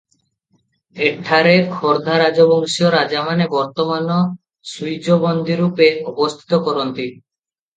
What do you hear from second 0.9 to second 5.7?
ଏଠାରେ ଖୋର୍ଦା ରାଜବଂଶୀୟ ରାଜାମାନେ ବର୍ତ୍ତମାନ ସ୍ବିଜ ବନ୍ଦୀ